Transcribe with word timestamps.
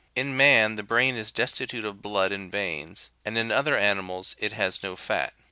In 0.15 0.35
man 0.35 0.77
the 0.77 0.81
brain 0.81 1.15
is 1.15 1.29
destitute 1.29 1.85
of 1.85 2.01
blood 2.01 2.31
and 2.31 2.51
veins, 2.51 3.11
and 3.23 3.37
in 3.37 3.51
other 3.51 3.77
animals 3.77 4.35
it 4.39 4.51
has 4.51 4.81
no 4.81 4.95
fat. 4.95 5.31